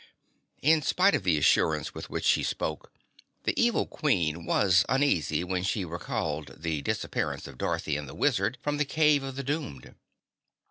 [0.63, 2.91] In spite of the assurance with which she spoke,
[3.43, 8.57] the evil Queen was uneasy when she recalled the disappearance of Dorothy and the Wizard
[8.63, 9.93] from the Cave of the Doomed.